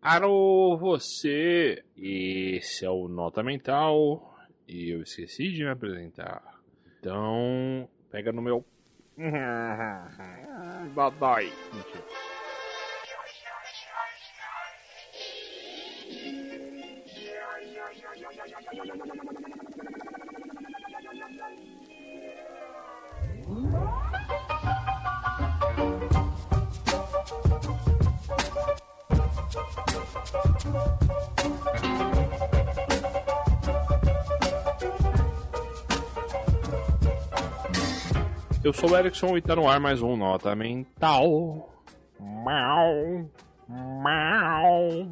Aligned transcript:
Alô, 0.00 0.76
você! 0.78 1.82
Esse 1.96 2.84
é 2.84 2.90
o 2.90 3.08
Nota 3.08 3.42
Mental 3.42 4.32
e 4.66 4.90
eu 4.94 5.02
esqueci 5.02 5.50
de 5.50 5.64
me 5.64 5.70
apresentar. 5.70 6.40
Então, 7.00 7.88
pega 8.08 8.30
no 8.30 8.40
meu. 8.40 8.64
Dodói. 10.94 11.52
Mentira. 11.74 12.27
Eu 38.62 38.72
sou 38.74 38.90
o 38.90 38.96
Erickson 38.96 39.34
e 39.38 39.40
tá 39.40 39.56
no 39.56 39.66
ar 39.66 39.80
mais 39.80 40.02
um 40.02 40.14
Nota 40.14 40.54
Mental. 40.54 41.72
Mau. 42.20 43.26
Mau. 43.66 45.08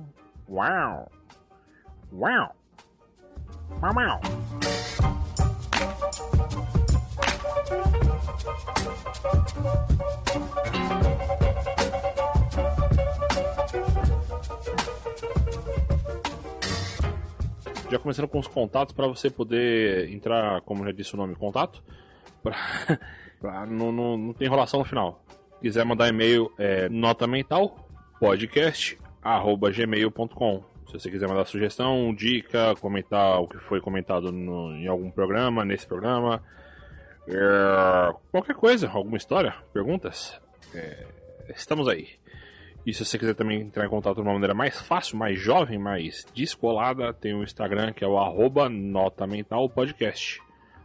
Uau. 0.50 1.10
Uau. 2.12 2.54
Mau, 3.80 3.94
mau. 3.94 4.20
Já 17.90 17.98
começando 18.00 18.26
com 18.26 18.38
os 18.38 18.48
contatos 18.48 18.92
para 18.92 19.06
você 19.06 19.30
poder 19.30 20.10
entrar, 20.12 20.60
como 20.62 20.84
já 20.84 20.90
disse 20.90 21.14
o 21.14 21.16
nome, 21.16 21.36
contato. 21.36 21.82
Pra, 22.42 22.56
pra 23.40 23.64
não, 23.64 23.92
não, 23.92 24.16
não 24.16 24.32
tem 24.32 24.46
enrolação 24.46 24.80
no 24.80 24.86
final. 24.86 25.24
Quiser 25.60 25.84
mandar 25.84 26.08
e-mail, 26.08 26.52
é 26.58 26.88
nota 26.88 27.26
mental 27.26 27.88
podcast 28.18 28.98
arroba 29.22 29.70
gmail.com. 29.70 30.64
Se 30.86 30.92
você 30.92 31.10
quiser 31.10 31.28
mandar 31.28 31.44
sugestão, 31.46 32.14
dica, 32.14 32.74
comentar 32.80 33.40
o 33.40 33.48
que 33.48 33.58
foi 33.58 33.80
comentado 33.80 34.32
no, 34.32 34.72
em 34.72 34.86
algum 34.86 35.10
programa, 35.10 35.64
nesse 35.64 35.86
programa, 35.86 36.42
é, 37.28 38.14
qualquer 38.30 38.54
coisa, 38.54 38.88
alguma 38.88 39.16
história, 39.16 39.54
perguntas, 39.72 40.40
é, 40.74 41.06
estamos 41.54 41.88
aí. 41.88 42.08
E 42.86 42.94
se 42.94 43.04
você 43.04 43.18
quiser 43.18 43.34
também 43.34 43.62
entrar 43.62 43.84
em 43.84 43.88
contato 43.88 44.14
de 44.14 44.22
uma 44.22 44.32
maneira 44.32 44.54
mais 44.54 44.80
fácil, 44.80 45.18
mais 45.18 45.40
jovem, 45.40 45.76
mais 45.76 46.24
descolada, 46.32 47.12
tem 47.12 47.34
o 47.34 47.42
Instagram 47.42 47.92
que 47.92 48.04
é 48.04 48.06
o 48.06 48.16
arroba 48.16 48.68
Nota 48.68 49.26
Mental 49.26 49.68
Podcast. 49.68 50.40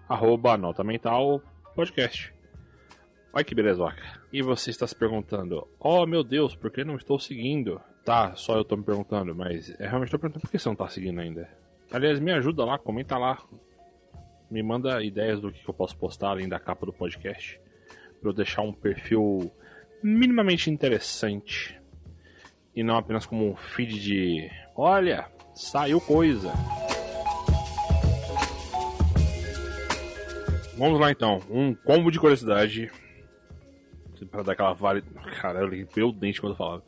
Arroba 0.10 0.58
Nota 0.58 0.84
Mental 0.84 1.40
Podcast. 1.76 2.34
Olha 3.32 3.44
que 3.44 3.54
belezoca. 3.54 4.02
E 4.34 4.42
você 4.42 4.72
está 4.72 4.88
se 4.88 4.96
perguntando, 4.96 5.68
oh 5.80 6.08
meu 6.08 6.24
Deus, 6.24 6.56
por 6.56 6.72
que 6.72 6.84
não 6.84 6.96
estou 6.96 7.20
seguindo? 7.20 7.80
Tá, 8.04 8.36
só 8.36 8.56
eu 8.56 8.64
estou 8.64 8.80
me 8.80 8.84
perguntando, 8.84 9.36
mas 9.36 9.70
é 9.80 9.84
realmente 9.84 10.08
estou 10.08 10.20
perguntando 10.20 10.42
por 10.42 10.50
que 10.50 10.58
você 10.58 10.70
não 10.70 10.74
está 10.74 10.90
seguindo 10.90 11.22
ainda. 11.22 11.48
Aliás, 11.92 12.20
me 12.20 12.32
ajuda 12.32 12.66
lá, 12.66 12.80
comenta 12.80 13.16
lá. 13.16 13.38
Me 14.50 14.64
manda 14.64 15.04
ideias 15.04 15.40
do 15.40 15.52
que 15.52 15.70
eu 15.70 15.74
posso 15.74 15.96
postar 15.96 16.30
além 16.30 16.50
da 16.50 16.60
capa 16.60 16.84
do 16.84 16.92
podcast. 16.92 17.62
Para 18.20 18.32
eu 18.32 18.34
deixar 18.34 18.64
um 18.64 18.74
perfil 18.74 19.52
minimamente 20.02 20.72
interessante 20.72 21.80
e 22.76 22.84
não 22.84 22.98
apenas 22.98 23.26
como 23.26 23.50
um 23.50 23.56
feed 23.56 24.00
de 24.00 24.50
olha, 24.76 25.28
saiu 25.54 26.00
coisa. 26.00 26.52
Vamos 30.78 31.00
lá 31.00 31.12
então, 31.12 31.40
um 31.50 31.76
combo 31.76 32.10
de 32.10 32.20
curiosidade 32.20 32.92
para 34.26 34.44
dar 34.44 34.54
aquela 34.54 34.74
vale. 34.74 35.02
Cara, 35.40 35.60
eu 35.60 35.68
limpei 35.68 36.04
o 36.04 36.12
dente 36.12 36.40
quando 36.40 36.54
eu 36.54 36.58
falava. 36.58 36.84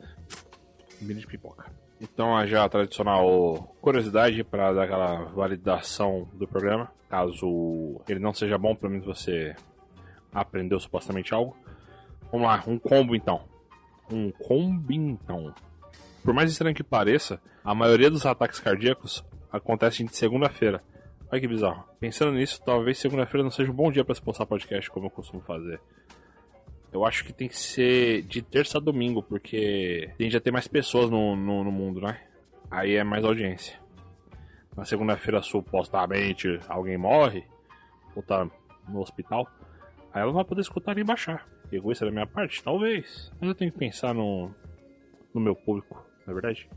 Mini 1.00 1.20
de 1.20 1.26
pipoca. 1.26 1.66
Então 2.00 2.36
a 2.36 2.46
já 2.46 2.68
tradicional 2.68 3.74
curiosidade 3.80 4.42
para 4.44 4.72
dar 4.72 4.84
aquela 4.84 5.24
validação 5.24 6.28
do 6.34 6.46
programa, 6.46 6.90
caso 7.08 8.00
ele 8.08 8.20
não 8.20 8.32
seja 8.32 8.58
bom, 8.58 8.74
pelo 8.74 8.92
menos 8.92 9.06
você 9.06 9.54
aprendeu 10.32 10.78
supostamente 10.80 11.32
algo. 11.32 11.56
Vamos 12.30 12.46
lá, 12.46 12.64
um 12.66 12.78
combo 12.78 13.14
então. 13.14 13.42
Um 14.10 14.30
combo 14.30 14.92
então. 14.92 15.54
Por 16.24 16.32
mais 16.32 16.50
estranho 16.50 16.74
que 16.74 16.82
pareça, 16.82 17.38
a 17.62 17.74
maioria 17.74 18.10
dos 18.10 18.24
ataques 18.24 18.58
cardíacos 18.58 19.22
acontecem 19.52 20.06
de 20.06 20.16
segunda-feira. 20.16 20.82
Olha 21.30 21.38
que 21.38 21.46
bizarro. 21.46 21.84
Pensando 22.00 22.32
nisso, 22.32 22.62
talvez 22.64 22.96
segunda-feira 22.96 23.44
não 23.44 23.50
seja 23.50 23.70
um 23.70 23.74
bom 23.74 23.92
dia 23.92 24.02
para 24.02 24.14
se 24.14 24.22
postar 24.22 24.46
podcast 24.46 24.90
como 24.90 25.04
eu 25.04 25.10
costumo 25.10 25.42
fazer. 25.42 25.78
Eu 26.90 27.04
acho 27.04 27.24
que 27.24 27.32
tem 27.32 27.46
que 27.46 27.58
ser 27.58 28.22
de 28.22 28.40
terça 28.40 28.78
a 28.78 28.80
domingo, 28.80 29.22
porque 29.22 30.10
tende 30.16 30.34
a 30.34 30.40
ter 30.40 30.50
mais 30.50 30.66
pessoas 30.66 31.10
no, 31.10 31.36
no, 31.36 31.62
no 31.62 31.70
mundo, 31.70 32.00
né? 32.00 32.18
Aí 32.70 32.94
é 32.94 33.04
mais 33.04 33.22
audiência. 33.22 33.78
Na 34.74 34.86
segunda-feira, 34.86 35.42
supostamente, 35.42 36.58
alguém 36.66 36.96
morre, 36.96 37.44
ou 38.16 38.22
tá 38.22 38.48
no 38.88 39.00
hospital, 39.02 39.46
aí 40.10 40.22
ela 40.22 40.28
não 40.28 40.36
vai 40.36 40.44
poder 40.44 40.62
escutar 40.62 40.94
nem 40.94 41.04
baixar. 41.04 41.46
Egoísta 41.70 42.06
da 42.06 42.10
minha 42.10 42.26
parte? 42.26 42.64
Talvez. 42.64 43.30
Mas 43.38 43.48
eu 43.48 43.54
tenho 43.54 43.70
que 43.70 43.78
pensar 43.78 44.14
no, 44.14 44.50
no 45.34 45.40
meu 45.40 45.54
público 45.54 46.13
na 46.26 46.32
é 46.32 46.34
verdade? 46.34 46.68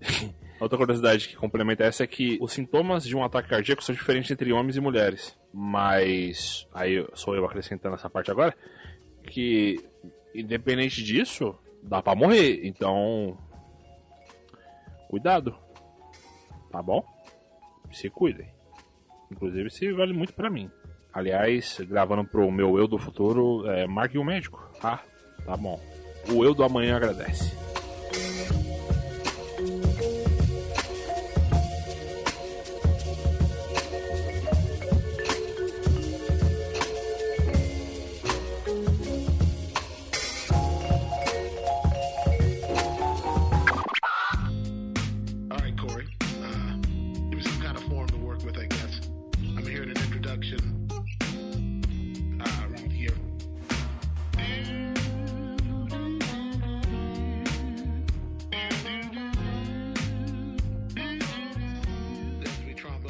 Outra 0.60 0.78
curiosidade 0.78 1.28
que 1.28 1.36
complementa 1.36 1.84
essa 1.84 2.04
é 2.04 2.06
que 2.06 2.38
os 2.40 2.52
sintomas 2.52 3.04
de 3.04 3.16
um 3.16 3.24
ataque 3.24 3.48
cardíaco 3.48 3.82
são 3.82 3.94
diferentes 3.94 4.30
entre 4.30 4.52
homens 4.52 4.76
e 4.76 4.80
mulheres. 4.80 5.36
Mas, 5.52 6.66
aí 6.72 7.04
sou 7.14 7.34
eu 7.34 7.44
acrescentando 7.44 7.96
essa 7.96 8.08
parte 8.08 8.30
agora, 8.30 8.54
que 9.24 9.84
independente 10.34 11.02
disso, 11.02 11.58
dá 11.82 12.02
pra 12.02 12.14
morrer. 12.14 12.60
Então, 12.64 13.36
cuidado. 15.08 15.56
Tá 16.70 16.82
bom? 16.82 17.04
Se 17.92 18.08
cuidem. 18.10 18.48
Inclusive, 19.30 19.68
isso 19.68 19.96
vale 19.96 20.12
muito 20.12 20.32
para 20.32 20.50
mim. 20.50 20.70
Aliás, 21.12 21.78
gravando 21.80 22.24
pro 22.24 22.50
meu 22.50 22.78
eu 22.78 22.88
do 22.88 22.98
futuro, 22.98 23.68
é, 23.70 23.86
marque 23.86 24.18
um 24.18 24.24
médico, 24.24 24.68
tá? 24.80 25.02
Tá 25.44 25.56
bom. 25.56 25.80
O 26.32 26.44
eu 26.44 26.54
do 26.54 26.64
amanhã 26.64 26.96
agradece. 26.96 27.63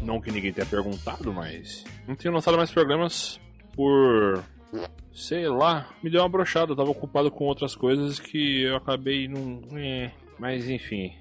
Não 0.04 0.20
que 0.20 0.31
ninguém 0.31 0.53
tenha 0.53 0.66
perguntado, 0.66 1.32
mas. 1.32 1.84
Não 2.06 2.15
tenho 2.15 2.34
lançado 2.34 2.56
mais 2.56 2.70
programas 2.70 3.41
por. 3.72 4.42
Sei 5.12 5.48
lá, 5.48 5.88
me 6.03 6.10
deu 6.10 6.20
uma 6.20 6.28
brochada. 6.28 6.72
Eu 6.72 6.76
tava 6.76 6.91
ocupado 6.91 7.31
com 7.31 7.44
outras 7.44 7.75
coisas 7.75 8.19
que 8.19 8.62
eu 8.62 8.76
acabei 8.76 9.28
não. 9.28 9.62
É, 9.72 10.10
mas 10.38 10.68
enfim. 10.68 11.12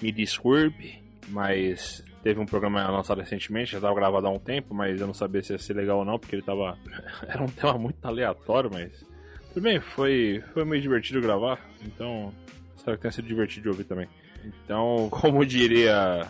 Me 0.00 0.12
desculpe, 0.12 1.02
mas 1.28 2.04
teve 2.22 2.40
um 2.40 2.46
programa 2.46 2.86
lançado 2.90 3.20
recentemente, 3.20 3.72
já 3.72 3.80
tava 3.80 3.94
gravado 3.94 4.26
há 4.26 4.30
um 4.30 4.38
tempo, 4.38 4.74
mas 4.74 5.00
eu 5.00 5.06
não 5.06 5.14
sabia 5.14 5.42
se 5.42 5.52
ia 5.52 5.58
ser 5.58 5.74
legal 5.74 5.98
ou 5.98 6.04
não, 6.04 6.18
porque 6.18 6.34
ele 6.34 6.42
tava. 6.42 6.76
Era 7.26 7.42
um 7.42 7.48
tema 7.48 7.78
muito 7.78 8.04
aleatório, 8.04 8.70
mas. 8.72 9.04
Tudo 9.52 9.62
bem, 9.62 9.80
foi, 9.80 10.42
foi 10.52 10.64
meio 10.64 10.82
divertido 10.82 11.20
gravar, 11.20 11.58
então. 11.82 12.32
Espero 12.76 12.96
que 12.98 13.02
tenha 13.02 13.12
sido 13.12 13.26
divertido 13.26 13.62
de 13.62 13.68
ouvir 13.68 13.84
também. 13.84 14.08
Então, 14.44 15.08
como 15.10 15.44
diria 15.44 16.26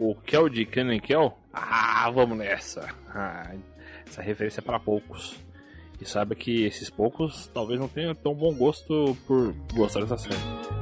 o 0.00 0.14
Kel 0.14 0.48
de 0.48 0.64
Kenan 0.64 0.98
Kel? 0.98 1.36
Ah, 1.52 2.10
vamos 2.10 2.38
nessa. 2.38 2.88
Ah, 3.14 3.52
essa 4.06 4.22
referência 4.22 4.60
é 4.60 4.62
para 4.62 4.80
poucos. 4.80 5.38
E 6.00 6.06
saiba 6.06 6.34
que 6.34 6.64
esses 6.64 6.88
poucos 6.88 7.48
talvez 7.52 7.78
não 7.78 7.86
tenham 7.86 8.14
tão 8.14 8.34
bom 8.34 8.54
gosto 8.54 9.14
por 9.26 9.52
gostar 9.74 10.00
dessa 10.00 10.16
série. 10.16 10.80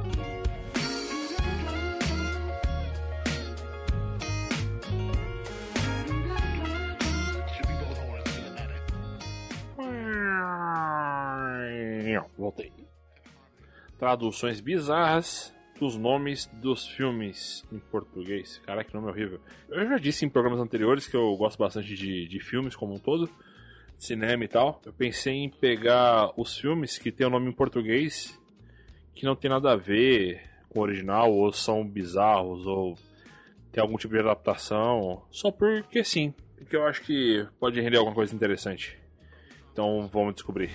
Voltei. 12.37 12.71
Traduções 13.97 14.61
bizarras 14.61 15.53
dos 15.79 15.97
nomes 15.97 16.45
dos 16.53 16.87
filmes 16.87 17.65
em 17.71 17.79
português. 17.79 18.61
Cara, 18.65 18.83
que 18.83 18.93
nome 18.93 19.07
horrível. 19.07 19.39
Eu 19.69 19.87
já 19.87 19.97
disse 19.97 20.25
em 20.25 20.29
programas 20.29 20.59
anteriores 20.59 21.07
que 21.07 21.15
eu 21.15 21.35
gosto 21.37 21.57
bastante 21.57 21.95
de, 21.95 22.27
de 22.27 22.39
filmes 22.39 22.75
como 22.75 22.93
um 22.93 22.99
todo, 22.99 23.29
cinema 23.97 24.43
e 24.43 24.47
tal. 24.47 24.81
Eu 24.85 24.93
pensei 24.93 25.35
em 25.35 25.49
pegar 25.49 26.31
os 26.35 26.57
filmes 26.57 26.97
que 26.97 27.11
tem 27.11 27.25
o 27.25 27.29
nome 27.29 27.49
em 27.49 27.53
português 27.53 28.39
que 29.15 29.25
não 29.25 29.35
tem 29.35 29.49
nada 29.49 29.73
a 29.73 29.75
ver 29.75 30.41
com 30.69 30.79
o 30.79 30.83
original, 30.83 31.33
ou 31.33 31.51
são 31.51 31.85
bizarros, 31.85 32.65
ou 32.65 32.97
tem 33.71 33.81
algum 33.81 33.97
tipo 33.97 34.13
de 34.13 34.19
adaptação, 34.21 35.23
só 35.29 35.51
porque 35.51 36.03
sim. 36.03 36.33
Porque 36.57 36.75
eu 36.75 36.85
acho 36.85 37.01
que 37.01 37.45
pode 37.59 37.81
render 37.81 37.97
alguma 37.97 38.15
coisa 38.15 38.33
interessante. 38.33 38.97
Então 39.73 40.07
vamos 40.07 40.35
descobrir. 40.35 40.71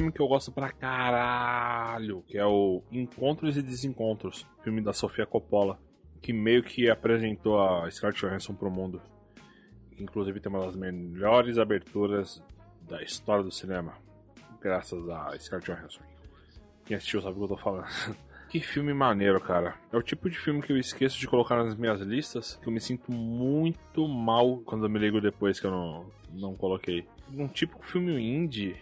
Filme 0.00 0.12
que 0.12 0.22
eu 0.22 0.28
gosto 0.28 0.50
pra 0.50 0.72
caralho, 0.72 2.24
que 2.26 2.38
é 2.38 2.46
o 2.46 2.82
Encontros 2.90 3.58
e 3.58 3.62
Desencontros, 3.62 4.46
filme 4.64 4.80
da 4.80 4.94
Sofia 4.94 5.26
Coppola, 5.26 5.78
que 6.22 6.32
meio 6.32 6.62
que 6.62 6.88
apresentou 6.88 7.60
a 7.60 7.90
Scarlett 7.90 8.18
Johansson 8.18 8.54
pro 8.54 8.70
mundo. 8.70 9.02
Inclusive 9.98 10.40
tem 10.40 10.50
uma 10.50 10.64
das 10.64 10.74
melhores 10.74 11.58
aberturas 11.58 12.42
da 12.88 13.02
história 13.02 13.44
do 13.44 13.52
cinema, 13.52 13.92
graças 14.58 15.06
a 15.06 15.38
Scarlett 15.38 15.70
Johansson. 15.70 16.00
Quem 16.86 16.96
assistiu 16.96 17.20
sabe 17.20 17.34
o 17.34 17.36
que 17.36 17.44
eu 17.52 17.56
tô 17.58 17.62
falando. 17.62 17.84
Que 18.48 18.58
filme 18.58 18.92
maneiro, 18.92 19.40
cara. 19.40 19.76
É 19.92 19.96
o 19.96 20.02
tipo 20.02 20.28
de 20.28 20.36
filme 20.36 20.60
que 20.60 20.72
eu 20.72 20.76
esqueço 20.76 21.20
de 21.20 21.28
colocar 21.28 21.62
nas 21.62 21.76
minhas 21.76 22.00
listas, 22.00 22.56
que 22.56 22.66
eu 22.66 22.72
me 22.72 22.80
sinto 22.80 23.12
muito 23.12 24.08
mal 24.08 24.56
quando 24.64 24.86
eu 24.86 24.90
me 24.90 24.98
ligo 24.98 25.20
depois 25.20 25.60
que 25.60 25.66
eu 25.66 25.70
não, 25.70 26.10
não 26.32 26.56
coloquei. 26.56 27.06
Um 27.32 27.46
tipo 27.46 27.78
de 27.78 27.86
filme 27.86 28.20
indie 28.20 28.76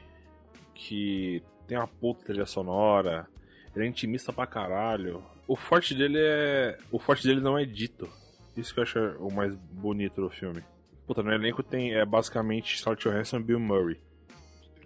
que 0.78 1.42
tem 1.66 1.76
uma 1.76 1.88
puta 1.88 2.26
trilha 2.26 2.46
sonora, 2.46 3.28
ele 3.74 3.84
é 3.84 3.88
intimista 3.88 4.32
pra 4.32 4.46
caralho. 4.46 5.22
O 5.46 5.56
forte 5.56 5.94
dele 5.94 6.18
é. 6.20 6.78
O 6.90 6.98
forte 6.98 7.26
dele 7.26 7.40
não 7.40 7.58
é 7.58 7.64
dito. 7.64 8.08
Isso 8.56 8.72
que 8.72 8.80
eu 8.80 8.84
acho 8.84 8.98
o 9.18 9.32
mais 9.32 9.54
bonito 9.54 10.20
do 10.20 10.30
filme. 10.30 10.62
Puta, 11.06 11.22
no 11.22 11.32
elenco 11.32 11.62
tem 11.62 11.94
é 11.94 12.04
basicamente 12.04 12.78
Scarlett 12.78 13.08
Johansson 13.08 13.38
e 13.38 13.42
Bill 13.42 13.60
Murray. 13.60 14.00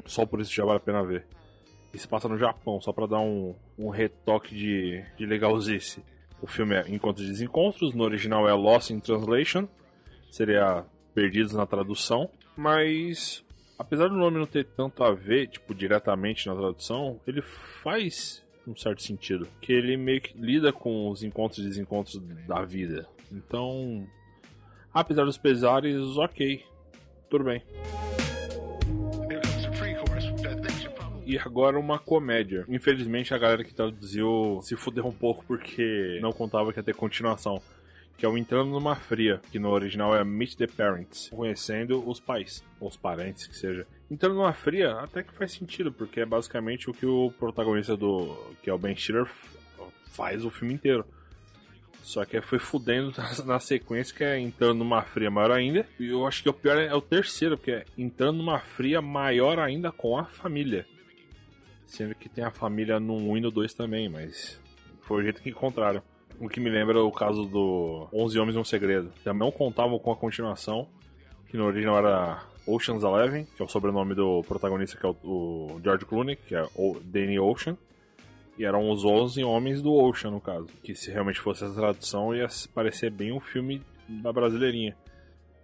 Só 0.07 0.25
por 0.25 0.41
isso 0.41 0.53
já 0.53 0.65
vale 0.65 0.79
a 0.79 0.81
pena 0.81 1.05
ver. 1.05 1.27
E 1.93 1.99
se 1.99 2.09
passa 2.09 2.29
no 2.29 2.39
Japão, 2.39 2.81
só 2.81 2.93
para 2.93 3.07
dar 3.07 3.21
um, 3.21 3.55
um 3.79 3.91
retoque 3.91 4.55
de, 4.55 5.05
de 5.17 5.27
legalzice. 5.27 6.03
O 6.41 6.47
filme 6.47 6.75
é 6.75 6.89
Encontros 6.89 7.27
e 7.27 7.31
Desencontros, 7.31 7.95
no 7.95 8.03
original 8.03 8.49
é 8.49 8.53
Lost 8.53 8.91
in 8.91 8.99
Translation, 8.99 9.69
seria 10.31 10.85
Perdidos 11.15 11.53
na 11.53 11.67
tradução, 11.67 12.31
mas 12.57 13.45
apesar 13.83 14.09
do 14.09 14.17
nome 14.17 14.39
não 14.39 14.47
ter 14.47 14.65
tanto 14.65 15.03
a 15.03 15.13
ver, 15.13 15.49
tipo, 15.49 15.75
diretamente 15.75 16.47
na 16.47 16.55
tradução, 16.55 17.21
ele 17.27 17.43
faz 17.43 18.43
um 18.67 18.77
certo 18.77 19.03
sentido, 19.03 19.49
que 19.61 19.73
ele 19.73 19.97
meio 19.97 20.21
que 20.21 20.39
lida 20.39 20.73
com 20.73 21.11
os 21.11 21.25
encontros 21.25 21.59
e 21.59 21.69
desencontros 21.69 22.23
da 22.47 22.63
vida. 22.63 23.09
Então, 23.33 24.07
apesar 24.95 25.25
dos 25.25 25.37
pesares, 25.37 26.01
ok, 26.17 26.65
tudo 27.29 27.45
bem. 27.45 27.61
E 31.27 31.39
agora 31.39 31.79
uma 31.79 31.99
comédia. 31.99 32.65
Infelizmente 32.69 33.35
a 33.35 33.39
galera 33.39 33.65
que 33.65 33.75
traduziu 33.75 34.61
se 34.63 34.77
fudeu 34.77 35.07
um 35.07 35.13
pouco 35.13 35.45
porque 35.45 36.19
não 36.23 36.31
contava 36.31 36.73
que 36.73 36.79
ia 36.79 36.85
ter 36.85 36.95
continuação. 36.95 37.61
Que 38.17 38.27
é 38.27 38.29
o 38.29 38.39
Entrando 38.39 38.71
numa 38.71 38.95
Fria, 38.95 39.41
que 39.51 39.59
no 39.59 39.71
original 39.71 40.15
é 40.15 40.23
Meet 40.23 40.57
the 40.57 40.67
Parents, 40.67 41.29
conhecendo 41.31 42.09
os 42.09 42.21
pais, 42.21 42.63
ou 42.79 42.89
os 42.89 42.97
parentes 42.97 43.47
que 43.47 43.57
seja. 43.57 43.87
Entrando 44.11 44.37
numa 44.37 44.53
Fria 44.53 44.93
até 45.01 45.23
que 45.23 45.33
faz 45.33 45.53
sentido, 45.53 45.93
porque 45.93 46.21
é 46.21 46.27
basicamente 46.27 46.89
o 46.89 46.95
que 46.95 47.07
o 47.07 47.33
protagonista 47.39 47.97
do. 47.97 48.37
que 48.63 48.71
é 48.71 48.73
o 48.73 48.79
Ben 48.79 48.95
Stiller 48.95 49.29
faz 50.13 50.45
o 50.45 50.51
filme 50.51 50.75
inteiro. 50.75 51.05
Só 52.03 52.25
que 52.25 52.41
foi 52.41 52.59
fudendo 52.59 53.13
na 53.47 53.61
sequência, 53.61 54.15
que 54.15 54.25
é 54.25 54.39
entrando 54.39 54.79
numa 54.79 55.03
fria 55.03 55.31
maior 55.31 55.53
ainda. 55.53 55.87
E 55.99 56.09
eu 56.09 56.27
acho 56.27 56.43
que 56.43 56.49
o 56.49 56.53
pior 56.53 56.77
é 56.77 56.95
o 56.95 57.01
terceiro, 57.01 57.57
porque 57.57 57.71
é 57.71 57.85
entrando 57.97 58.39
numa 58.39 58.59
fria 58.59 59.01
maior 59.01 59.59
ainda 59.59 59.91
com 59.93 60.19
a 60.19 60.25
família. 60.25 60.87
Sendo 61.87 62.15
que 62.15 62.29
tem 62.29 62.45
a 62.45 62.51
família 62.51 62.99
no 62.99 63.15
1 63.15 63.37
e 63.37 63.41
no 63.41 63.51
2 63.51 63.75
também, 63.75 64.09
mas 64.09 64.61
foi 65.03 65.21
o 65.21 65.23
jeito 65.23 65.43
que 65.43 65.51
encontraram. 65.51 66.03
O 66.43 66.49
que 66.49 66.59
me 66.59 66.69
lembra 66.69 67.01
o 67.01 67.13
caso 67.13 67.45
do 67.45 68.09
11 68.13 68.37
Homens 68.41 68.57
e 68.57 68.59
um 68.59 68.65
Segredo. 68.65 69.13
Também 69.23 69.39
não 69.39 69.53
contavam 69.53 69.97
com 69.97 70.11
a 70.11 70.17
continuação, 70.17 70.89
que 71.47 71.57
no 71.57 71.65
original 71.65 71.99
era 71.99 72.43
Ocean's 72.67 73.05
Eleven, 73.05 73.47
que 73.57 73.63
é 73.63 73.65
o 73.65 73.69
sobrenome 73.69 74.13
do 74.13 74.43
protagonista, 74.43 74.99
que 74.99 75.07
é 75.07 75.09
o, 75.09 75.81
George 75.85 76.05
Clooney, 76.05 76.35
que 76.35 76.57
é 76.57 76.67
o 76.75 76.99
Danny 77.01 77.39
Ocean. 77.39 77.79
E 78.59 78.65
eram 78.65 78.91
os 78.91 79.05
11 79.05 79.45
homens 79.45 79.81
do 79.81 79.95
Ocean, 79.95 80.33
no 80.33 80.41
caso. 80.41 80.67
Que 80.83 80.97
se 80.97 81.13
realmente 81.13 81.39
fosse 81.39 81.63
essa 81.63 81.75
tradução, 81.75 82.35
ia 82.35 82.49
parecer 82.75 83.13
bem 83.13 83.31
um 83.31 83.39
filme 83.39 83.81
da 84.09 84.33
brasileirinha. 84.33 84.97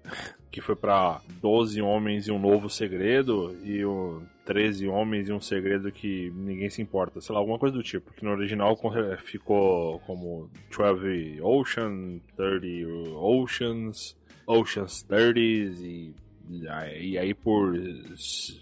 Que 0.51 0.63
foi 0.63 0.75
pra 0.75 1.21
12 1.43 1.83
homens 1.83 2.27
e 2.27 2.33
um 2.33 2.39
novo 2.39 2.71
segredo, 2.71 3.55
e 3.63 3.85
o 3.85 4.23
13 4.49 4.89
homens 4.89 5.29
e 5.29 5.33
um 5.33 5.41
segredo 5.41 5.93
que 5.93 6.33
ninguém 6.35 6.71
se 6.71 6.81
importa. 6.81 7.21
Sei 7.21 7.35
lá, 7.35 7.39
alguma 7.39 7.59
coisa 7.59 7.77
do 7.77 7.83
tipo. 7.83 8.11
Que 8.15 8.25
no 8.25 8.31
original 8.31 8.75
ficou 9.19 10.01
como 10.07 10.51
12 10.75 11.39
Ocean, 11.43 12.19
30 12.35 12.89
Oceans, 13.15 14.17
Oceans 14.47 15.03
30 15.03 15.39
e 15.83 16.15
e 16.51 17.19
aí 17.19 17.35
por 17.35 17.75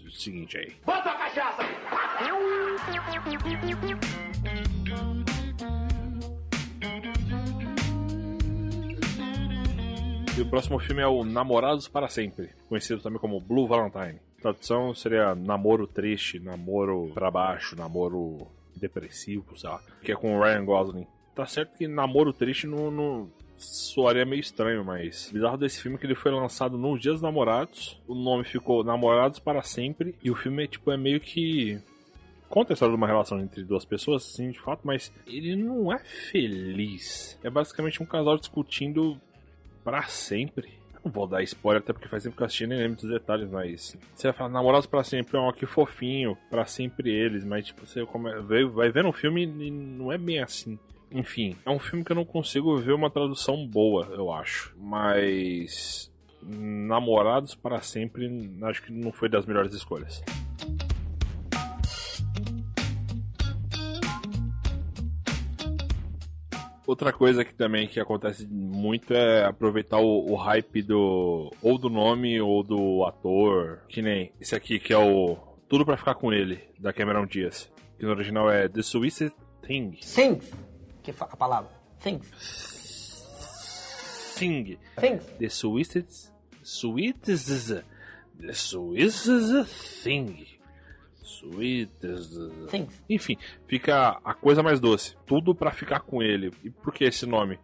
seguinte 0.09 0.57
aí. 0.57 0.75
Bota 0.85 1.09
a 1.09 1.15
cachaça! 1.15 1.63
E 10.37 10.41
o 10.41 10.45
próximo 10.49 10.77
filme 10.79 11.01
é 11.01 11.07
o 11.07 11.23
Namorados 11.23 11.87
para 11.87 12.09
Sempre, 12.09 12.49
conhecido 12.67 13.01
também 13.01 13.19
como 13.19 13.39
Blue 13.39 13.67
Valentine. 13.67 14.26
Tradução 14.47 14.93
seria 14.93 15.35
namoro 15.35 15.85
triste, 15.85 16.39
namoro 16.39 17.11
para 17.13 17.29
baixo, 17.29 17.75
namoro 17.75 18.47
depressivo, 18.73 19.57
sei 19.57 19.69
lá. 19.69 19.81
Que 20.01 20.13
é 20.13 20.15
com 20.15 20.37
o 20.37 20.41
Ryan 20.41 20.63
Gosling. 20.63 21.07
Tá 21.35 21.45
certo 21.45 21.77
que 21.77 21.85
namoro 21.85 22.31
triste 22.31 22.65
não, 22.65 22.89
não 22.89 23.29
soaria 23.57 24.25
meio 24.25 24.39
estranho, 24.39 24.85
mas 24.85 25.29
bizarro 25.33 25.57
desse 25.57 25.81
filme 25.81 25.97
é 25.97 25.99
que 25.99 26.05
ele 26.05 26.15
foi 26.15 26.31
lançado 26.31 26.77
nos 26.77 27.01
Dias 27.01 27.21
Namorados. 27.21 28.01
O 28.07 28.15
nome 28.15 28.45
ficou 28.45 28.85
Namorados 28.85 29.37
para 29.37 29.61
Sempre. 29.63 30.15
E 30.23 30.31
o 30.31 30.35
filme 30.35 30.63
é, 30.63 30.67
tipo, 30.67 30.89
é 30.93 30.95
meio 30.95 31.19
que 31.19 31.77
conta 32.47 32.71
a 32.71 32.73
história 32.73 32.93
de 32.93 32.97
uma 32.97 33.07
relação 33.07 33.41
entre 33.41 33.65
duas 33.65 33.83
pessoas, 33.83 34.23
sim, 34.23 34.51
de 34.51 34.61
fato, 34.61 34.79
mas 34.85 35.11
ele 35.25 35.57
não 35.57 35.91
é 35.91 35.99
feliz. 35.99 37.37
É 37.43 37.49
basicamente 37.49 38.01
um 38.01 38.05
casal 38.05 38.37
discutindo 38.37 39.19
para 39.83 40.03
sempre. 40.03 40.69
Não 41.03 41.11
vou 41.11 41.27
dar 41.27 41.43
spoiler, 41.43 41.81
até 41.81 41.93
porque 41.93 42.07
faz 42.07 42.23
tempo 42.23 42.35
que 42.35 42.41
eu 42.41 42.45
assisti 42.45 42.67
nem 42.67 42.77
lembro 42.77 43.01
dos 43.01 43.09
detalhes, 43.09 43.49
mas. 43.49 43.97
Você 44.15 44.27
vai 44.27 44.37
falar, 44.37 44.49
namorados 44.49 44.87
para 44.87 45.03
sempre, 45.03 45.37
ó, 45.37 45.51
que 45.51 45.65
fofinho, 45.65 46.37
para 46.49 46.65
sempre 46.65 47.11
eles, 47.11 47.43
mas 47.43 47.65
tipo, 47.67 47.85
você 47.85 48.05
vai 48.73 48.91
vendo 48.91 49.09
um 49.09 49.13
filme 49.13 49.43
e 49.43 49.71
não 49.71 50.11
é 50.11 50.17
bem 50.17 50.39
assim. 50.39 50.77
Enfim, 51.11 51.55
é 51.65 51.69
um 51.69 51.79
filme 51.79 52.03
que 52.03 52.11
eu 52.11 52.15
não 52.15 52.25
consigo 52.25 52.77
ver 52.77 52.93
uma 52.93 53.09
tradução 53.09 53.65
boa, 53.65 54.07
eu 54.11 54.31
acho. 54.31 54.75
Mas. 54.77 56.11
Namorados 56.41 57.55
para 57.55 57.81
sempre, 57.81 58.29
acho 58.61 58.83
que 58.83 58.91
não 58.91 59.11
foi 59.11 59.27
das 59.27 59.45
melhores 59.45 59.73
escolhas. 59.73 60.23
Outra 66.87 67.11
coisa 67.11 67.43
que 67.43 67.53
também 67.53 67.85
que 67.85 67.99
acontece 67.99 68.47
muito 68.47 69.13
é 69.13 69.43
aproveitar 69.43 69.99
o, 69.99 70.31
o, 70.31 70.35
hype 70.35 70.81
do 70.81 71.53
ou 71.61 71.77
do 71.77 71.89
nome 71.89 72.39
ou 72.39 72.63
do 72.63 73.03
ator, 73.03 73.81
que 73.89 74.01
nem 74.01 74.31
esse 74.39 74.55
aqui 74.55 74.79
que 74.79 74.93
é 74.93 74.97
o 74.97 75.35
Tudo 75.67 75.85
para 75.85 75.97
ficar 75.97 76.15
com 76.15 76.31
ele 76.31 76.63
da 76.79 76.93
Cameron 76.93 77.25
Diaz, 77.25 77.69
que 77.99 78.05
no 78.05 78.11
original 78.11 78.49
é 78.49 78.69
The 78.69 78.81
Sweetest 78.81 79.35
Thing. 79.67 79.99
Things, 80.01 80.49
que 81.03 81.11
a 81.11 81.35
palavra. 81.35 81.69
Things. 81.99 82.31
Thing. 84.37 84.79
Things. 84.97 85.25
The 85.39 85.49
Sweetest 85.49 86.31
Sweetest 86.63 87.83
The 88.39 88.53
Sweetest 88.53 90.03
Thing. 90.03 90.56
Sweetest. 91.27 92.33
Sim. 92.69 92.87
Enfim, 93.09 93.37
fica 93.67 94.19
a 94.23 94.33
coisa 94.33 94.63
mais 94.63 94.79
doce. 94.79 95.15
Tudo 95.25 95.53
para 95.53 95.71
ficar 95.71 95.99
com 95.99 96.23
ele. 96.23 96.51
E 96.63 96.69
por 96.69 96.93
que 96.93 97.03
esse 97.03 97.25
nome? 97.25 97.59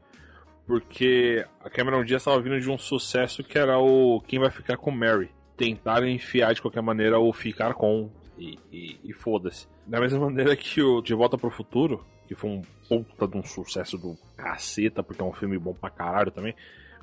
Porque 0.68 1.46
a 1.64 1.70
Cameron 1.70 2.04
Diaz 2.04 2.22
estava 2.22 2.42
vindo 2.42 2.60
de 2.60 2.70
um 2.70 2.78
sucesso 2.78 3.44
que 3.44 3.58
era 3.58 3.80
o 3.80 4.22
Quem 4.22 4.40
Vai 4.40 4.52
Ficar 4.52 4.78
com 4.78 4.92
Mary. 4.92 5.30
Tentar 5.58 6.08
enfiar 6.08 6.54
de 6.54 6.62
qualquer 6.62 6.82
maneira 6.82 7.20
o 7.20 7.32
ficar 7.34 7.74
com. 7.74 8.10
E, 8.38 8.58
e, 8.72 9.00
e 9.04 9.14
foda-se. 9.14 9.68
Da 9.86 10.00
mesma 10.00 10.20
maneira 10.20 10.56
que 10.56 10.82
o 10.82 11.02
De 11.02 11.14
Volta 11.14 11.38
pro 11.38 11.52
Futuro, 11.52 12.04
que 12.28 12.36
foi 12.36 12.50
um 12.50 12.62
puta 12.88 13.28
de 13.28 13.38
um 13.38 13.44
sucesso 13.44 13.98
do 13.98 14.18
caceta, 14.36 15.04
porque 15.04 15.22
é 15.22 15.26
um 15.26 15.34
filme 15.34 15.58
bom 15.58 15.74
pra 15.74 15.90
caralho 15.90 16.32
também, 16.32 16.56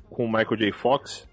com 0.09 0.25
o 0.25 0.27
Michael 0.27 0.57
J. 0.57 0.71
Fox, 0.73 1.27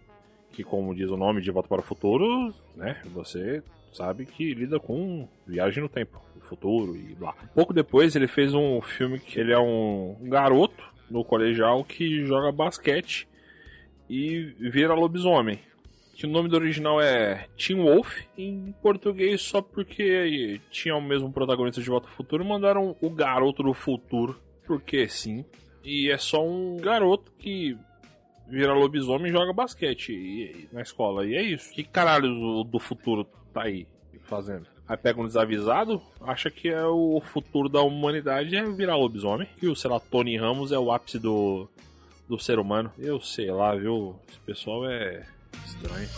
que 0.52 0.62
como 0.62 0.94
diz 0.94 1.10
o 1.10 1.16
nome 1.16 1.40
de 1.40 1.50
Volta 1.50 1.68
para 1.68 1.80
o 1.80 1.84
Futuro, 1.84 2.54
né, 2.76 3.00
você 3.06 3.62
sabe 3.98 4.24
que 4.24 4.54
lida 4.54 4.78
com 4.78 5.28
viagem 5.44 5.82
no 5.82 5.88
tempo, 5.88 6.22
no 6.36 6.40
futuro 6.40 6.96
e 6.96 7.14
blá. 7.16 7.34
Pouco 7.52 7.74
depois 7.74 8.14
ele 8.14 8.28
fez 8.28 8.54
um 8.54 8.80
filme 8.80 9.18
que 9.18 9.40
ele 9.40 9.52
é 9.52 9.58
um 9.58 10.16
garoto 10.22 10.84
no 11.10 11.24
colegial 11.24 11.82
que 11.84 12.24
joga 12.24 12.52
basquete 12.52 13.28
e 14.08 14.54
vira 14.60 14.94
lobisomem. 14.94 15.58
Que 16.14 16.26
o 16.26 16.30
nome 16.30 16.48
do 16.48 16.56
original 16.56 17.00
é 17.00 17.46
Teen 17.56 17.80
Wolf, 17.80 18.22
em 18.36 18.74
português 18.82 19.42
só 19.42 19.60
porque 19.60 20.60
tinha 20.70 20.96
o 20.96 21.02
mesmo 21.02 21.32
protagonista 21.32 21.80
de 21.80 21.88
Volta 21.88 22.08
ao 22.08 22.14
Futuro, 22.14 22.44
mandaram 22.44 22.96
o 23.00 23.10
garoto 23.10 23.62
do 23.62 23.72
futuro, 23.74 24.40
porque 24.66 25.08
sim. 25.08 25.44
E 25.84 26.10
é 26.10 26.18
só 26.18 26.44
um 26.44 26.76
garoto 26.76 27.32
que 27.38 27.76
vira 28.48 28.72
lobisomem 28.74 29.30
e 29.30 29.32
joga 29.32 29.52
basquete 29.52 30.68
na 30.72 30.82
escola. 30.82 31.24
E 31.24 31.34
é 31.34 31.42
isso. 31.42 31.72
Que 31.72 31.84
caralho 31.84 32.64
do 32.64 32.78
futuro 32.80 33.24
tá 33.58 33.64
aí 33.64 33.86
fazendo? 34.24 34.66
Aí 34.86 34.96
pega 34.96 35.20
um 35.20 35.26
desavisado, 35.26 36.00
acha 36.20 36.50
que 36.50 36.68
é 36.68 36.84
o 36.86 37.20
futuro 37.20 37.68
da 37.68 37.82
humanidade 37.82 38.56
é 38.56 38.64
virar 38.64 38.96
lobisomem. 38.96 39.48
E 39.60 39.68
o, 39.68 39.76
sei 39.76 39.90
lá, 39.90 40.00
Tony 40.00 40.36
Ramos 40.36 40.72
é 40.72 40.78
o 40.78 40.90
ápice 40.90 41.18
do, 41.18 41.68
do 42.28 42.38
ser 42.38 42.58
humano. 42.58 42.90
Eu 42.98 43.20
sei 43.20 43.50
lá, 43.50 43.74
viu? 43.74 44.16
Esse 44.28 44.40
pessoal 44.40 44.88
é 44.88 45.26
estranho. 45.66 46.08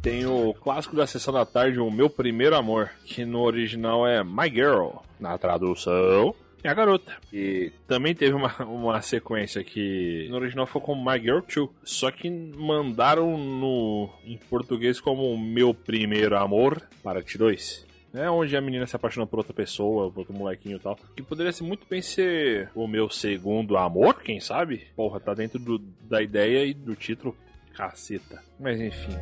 Tem 0.00 0.24
o 0.24 0.54
clássico 0.54 0.94
da 0.94 1.04
sessão 1.04 1.34
da 1.34 1.44
tarde, 1.44 1.80
O 1.80 1.90
Meu 1.90 2.08
Primeiro 2.08 2.54
Amor, 2.54 2.90
que 3.04 3.24
no 3.24 3.40
original 3.40 4.06
é 4.06 4.22
My 4.22 4.48
Girl. 4.48 4.90
Na 5.18 5.36
tradução, 5.36 6.32
a 6.64 6.74
garota. 6.74 7.16
E 7.32 7.72
também 7.86 8.14
teve 8.14 8.34
uma, 8.34 8.54
uma 8.64 9.02
sequência 9.02 9.62
que 9.62 10.26
no 10.28 10.36
original 10.36 10.66
foi 10.66 10.80
como 10.80 11.04
My 11.04 11.18
Girl 11.20 11.40
2, 11.40 11.68
só 11.84 12.10
que 12.10 12.30
mandaram 12.30 13.36
no 13.36 14.10
em 14.24 14.36
português 14.36 15.00
como 15.00 15.36
Meu 15.38 15.72
Primeiro 15.72 16.36
Amor, 16.36 16.82
parte 17.02 17.38
2. 17.38 17.86
É 18.14 18.30
onde 18.30 18.56
a 18.56 18.60
menina 18.62 18.86
se 18.86 18.96
apaixona 18.96 19.26
por 19.26 19.40
outra 19.40 19.52
pessoa, 19.52 20.10
por 20.10 20.20
outro 20.20 20.34
molequinho 20.34 20.76
e 20.76 20.80
tal. 20.80 20.98
Que 21.14 21.22
poderia 21.22 21.52
ser 21.52 21.64
muito 21.64 21.86
bem 21.88 22.00
ser 22.00 22.70
o 22.74 22.86
meu 22.86 23.10
segundo 23.10 23.76
amor, 23.76 24.22
quem 24.22 24.40
sabe? 24.40 24.86
Porra, 24.96 25.20
tá 25.20 25.34
dentro 25.34 25.58
do, 25.58 25.78
da 25.78 26.22
ideia 26.22 26.64
e 26.64 26.72
do 26.72 26.94
título. 26.94 27.36
Caceta. 27.74 28.42
Mas 28.58 28.80
enfim. 28.80 29.12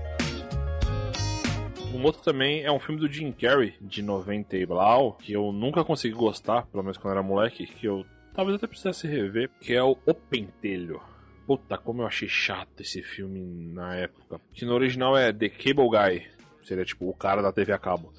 Um 1.94 2.02
outro 2.02 2.20
também 2.22 2.64
é 2.64 2.72
um 2.72 2.80
filme 2.80 3.00
do 3.00 3.10
Jim 3.10 3.30
Carrey, 3.30 3.74
de 3.80 4.02
90 4.02 4.56
e 4.56 4.66
blau, 4.66 5.12
que 5.12 5.32
eu 5.32 5.52
nunca 5.52 5.84
consegui 5.84 6.12
gostar, 6.12 6.66
pelo 6.66 6.82
menos 6.82 6.98
quando 6.98 7.12
era 7.12 7.22
moleque, 7.22 7.68
que 7.68 7.86
eu 7.86 8.04
talvez 8.34 8.56
até 8.56 8.66
precisasse 8.66 9.06
rever, 9.06 9.48
que 9.60 9.72
é 9.72 9.82
o 9.82 9.96
O 10.04 10.12
Pentelho. 10.12 11.00
Puta, 11.46 11.78
como 11.78 12.02
eu 12.02 12.06
achei 12.06 12.28
chato 12.28 12.80
esse 12.80 13.00
filme 13.00 13.40
na 13.72 13.94
época. 13.94 14.40
Que 14.52 14.64
no 14.64 14.74
original 14.74 15.16
é 15.16 15.32
The 15.32 15.48
Cable 15.48 15.88
Guy. 15.88 16.26
Seria 16.64 16.84
tipo 16.84 17.08
o 17.08 17.14
cara 17.14 17.40
da 17.40 17.52
TV 17.52 17.72
a 17.72 17.78
cabo. 17.78 18.12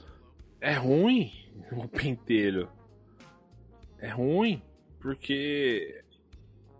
É 0.61 0.73
ruim 0.73 1.33
o 1.73 1.85
pentelho. 1.87 2.69
É 3.99 4.09
ruim 4.09 4.61
porque 5.01 6.01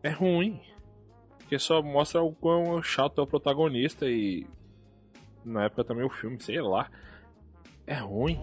é 0.02 0.10
ruim. 0.10 0.62
Porque 1.40 1.60
só 1.60 1.82
mostra 1.82 2.22
o 2.22 2.34
quão 2.34 2.82
chato 2.82 3.20
é 3.20 3.24
o 3.24 3.28
protagonista 3.28 4.08
e 4.10 4.48
na 5.46 5.66
época 5.66 5.84
também 5.84 6.06
o 6.06 6.10
filme, 6.10 6.42
sei 6.42 6.62
lá. 6.62 6.90
É 7.88 7.96
ruim. 7.96 8.40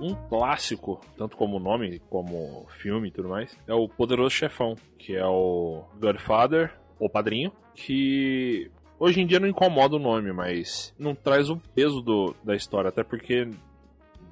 Um 0.00 0.14
clássico, 0.28 1.00
tanto 1.16 1.36
como 1.36 1.58
nome, 1.58 2.00
como 2.08 2.66
filme 2.78 3.08
e 3.08 3.10
tudo 3.10 3.28
mais, 3.28 3.56
é 3.66 3.74
o 3.74 3.88
Poderoso 3.88 4.30
Chefão, 4.30 4.76
que 4.98 5.16
é 5.16 5.26
o 5.26 5.84
Godfather, 6.00 6.72
o 6.98 7.08
padrinho, 7.08 7.52
que 7.74 8.70
hoje 8.98 9.20
em 9.20 9.26
dia 9.26 9.40
não 9.40 9.48
incomoda 9.48 9.96
o 9.96 10.00
nome, 10.00 10.32
mas 10.32 10.94
não 10.98 11.14
traz 11.14 11.50
o 11.50 11.56
peso 11.74 12.00
do, 12.00 12.34
da 12.44 12.54
história, 12.54 12.88
até 12.88 13.02
porque 13.02 13.48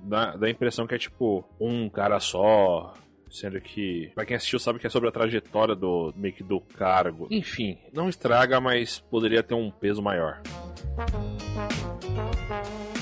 dá, 0.03 0.37
dá 0.37 0.47
a 0.47 0.51
impressão 0.51 0.87
que 0.87 0.95
é 0.95 0.99
tipo 0.99 1.45
um 1.61 1.89
cara 1.89 2.21
só, 2.21 2.95
Sendo 3.31 3.61
que, 3.61 4.11
pra 4.15 4.27
quem 4.27 4.37
assistiu, 4.37 4.59
sabe 4.59 4.81
que 4.81 4.87
é 4.87 4.91
sobre 4.91 5.09
a 5.09 5.13
trajetória 5.13 5.77
do 5.77 6.13
meio 6.17 6.35
que 6.35 6.43
do 6.43 6.61
cargo. 6.61 7.29
Enfim, 7.31 7.79
não 7.93 8.09
estraga, 8.09 8.61
mas 8.61 8.99
poderia 8.99 9.43
ter 9.43 9.55
um 9.55 9.71
peso 9.71 10.03
maior. 10.03 10.43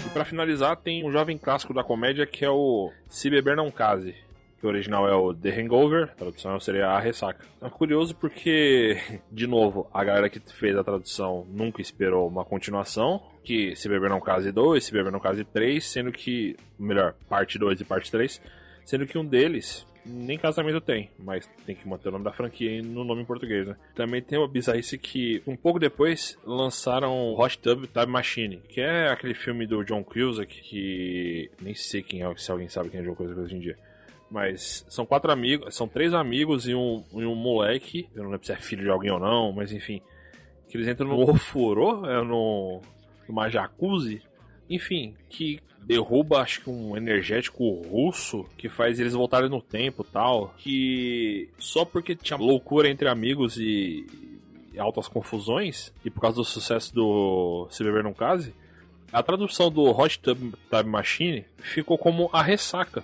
E 0.07 0.11
para 0.11 0.27
finalizar, 0.27 0.77
tem 0.77 1.05
um 1.07 1.11
jovem 1.11 1.39
clássico 1.39 1.73
da 1.73 1.83
comédia 1.83 2.27
que 2.27 2.45
é 2.45 2.51
o 2.51 2.93
Se 3.09 3.31
Beber 3.31 3.57
Não 3.57 3.71
Case. 3.71 4.15
Que 4.61 4.67
o 4.67 4.69
original 4.69 5.09
é 5.09 5.15
o 5.15 5.33
The 5.33 5.51
Hangover, 5.51 6.11
a 6.11 6.17
tradução 6.17 6.59
seria 6.59 6.89
A 6.89 6.99
Ressaca. 6.99 7.47
É 7.63 7.71
curioso 7.71 8.15
porque, 8.15 8.99
de 9.31 9.47
novo, 9.47 9.89
a 9.95 10.03
galera 10.03 10.29
que 10.29 10.41
fez 10.53 10.77
a 10.77 10.83
tradução 10.83 11.47
nunca 11.49 11.81
esperou 11.81 12.27
uma 12.27 12.45
continuação, 12.45 13.23
que 13.45 13.75
Se 13.77 13.89
Beber 13.89 14.11
Não 14.11 14.21
Case 14.21 14.51
2, 14.51 14.85
Se 14.85 14.93
Beber 14.93 15.13
Não 15.13 15.21
Case 15.21 15.45
3, 15.45 15.85
sendo 15.85 16.11
que, 16.11 16.57
melhor, 16.79 17.15
parte 17.29 17.57
2 17.57 17.81
e 17.81 17.85
parte 17.85 18.11
3, 18.11 18.43
sendo 18.85 19.07
que 19.07 19.17
um 19.17 19.25
deles 19.25 19.87
nem 20.09 20.38
casamento 20.38 20.81
tem, 20.81 21.11
mas 21.19 21.49
tem 21.67 21.77
que 21.77 21.87
manter 21.87 22.09
o 22.09 22.12
nome 22.12 22.25
da 22.25 22.33
franquia 22.33 22.83
no 22.83 23.05
nome 23.05 23.23
em 23.23 23.27
português, 23.27 23.67
né? 23.67 23.77
Também 23.95 24.23
tem 24.23 24.38
uma 24.38 24.49
bizarrice 24.49 24.97
que, 24.97 25.43
um 25.47 25.57
pouco 25.57 25.79
depois, 25.79 26.38
lançaram 26.45 27.35
Hot 27.35 27.59
Tub 27.59 27.87
Time 27.87 28.07
Machine, 28.07 28.57
que 28.69 28.81
é 28.81 29.09
aquele 29.09 29.35
filme 29.35 29.67
do 29.67 29.85
John 29.85 30.03
Cusack, 30.03 30.62
que 30.62 31.50
nem 31.61 31.75
sei 31.75 32.03
quem 32.03 32.23
é, 32.23 32.37
se 32.37 32.50
alguém 32.50 32.69
sabe 32.69 32.91
quem 32.91 33.00
é 33.00 33.03
John 33.03 33.15
Cusack 33.15 33.38
hoje 33.38 33.57
em 33.57 33.61
dia. 33.61 33.79
Mas 34.31 34.85
são 34.88 35.07
quatro 35.07 35.31
amigos, 35.31 35.75
são 35.75 35.88
três 35.88 36.12
amigos 36.12 36.67
e 36.69 36.75
um, 36.75 37.05
e 37.15 37.25
um 37.25 37.35
moleque, 37.35 38.09
eu 38.15 38.23
não 38.23 38.31
lembro 38.31 38.47
se 38.47 38.53
é 38.53 38.57
filho 38.57 38.83
de 38.83 38.91
alguém 38.91 39.11
ou 39.11 39.19
não, 39.19 39.53
mas 39.53 39.73
enfim, 39.73 40.03
que 40.69 40.77
eles 40.77 40.88
entram 40.88 41.09
no 41.09 41.21
ofurô, 41.31 42.05
é 42.07 42.23
no, 42.23 42.83
numa 43.29 43.49
jacuzzi, 43.49 44.23
enfim, 44.69 45.15
que 45.29 45.61
derruba, 45.89 46.41
acho 46.41 46.63
que 46.63 46.71
um 46.71 46.97
energético 46.97 47.83
russo 47.83 48.45
que 48.59 48.69
faz 48.69 49.01
eles 49.01 49.15
voltarem 49.15 49.49
no 49.49 49.63
tempo 49.63 50.05
tal. 50.05 50.55
Que 50.59 51.49
só 51.59 51.85
porque 51.85 52.15
tinha 52.15 52.37
loucura 52.37 52.91
entre 52.91 53.09
amigos 53.09 53.57
e, 53.57 54.07
e 54.73 54.79
altas 54.79 55.09
confusões, 55.09 55.93
e 56.05 56.11
por 56.11 56.21
causa 56.21 56.37
do 56.37 56.45
sucesso 56.45 56.95
do 56.95 57.67
Se 57.71 57.83
Beber 57.83 58.05
Não 58.05 58.13
Case, 58.13 58.53
a 59.11 59.23
tradução 59.23 59.71
do 59.71 59.85
Hot 59.85 60.19
Tub 60.19 60.55
Time 60.69 60.91
Machine 60.91 61.45
ficou 61.57 61.97
como 61.97 62.29
a 62.33 62.43
ressaca, 62.43 63.03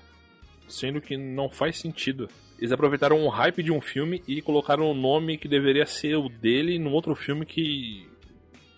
sendo 0.68 1.00
que 1.00 1.16
não 1.16 1.48
faz 1.48 1.78
sentido. 1.78 2.28
Eles 2.58 2.72
aproveitaram 2.72 3.24
o 3.24 3.28
hype 3.28 3.62
de 3.62 3.72
um 3.72 3.80
filme 3.80 4.22
e 4.28 4.42
colocaram 4.42 4.90
o 4.90 4.94
nome 4.94 5.38
que 5.38 5.48
deveria 5.48 5.86
ser 5.86 6.16
o 6.16 6.28
dele 6.28 6.78
num 6.78 6.92
outro 6.92 7.14
filme 7.14 7.46
que 7.46 8.06